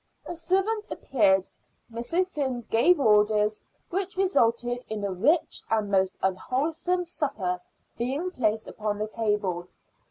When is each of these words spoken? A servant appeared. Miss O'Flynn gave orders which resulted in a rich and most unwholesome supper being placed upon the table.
A 0.25 0.33
servant 0.33 0.87
appeared. 0.89 1.47
Miss 1.87 2.11
O'Flynn 2.11 2.61
gave 2.71 2.99
orders 2.99 3.61
which 3.91 4.17
resulted 4.17 4.83
in 4.89 5.03
a 5.03 5.11
rich 5.11 5.61
and 5.69 5.91
most 5.91 6.17
unwholesome 6.23 7.05
supper 7.05 7.59
being 7.99 8.31
placed 8.31 8.67
upon 8.67 8.97
the 8.97 9.05
table. 9.07 9.67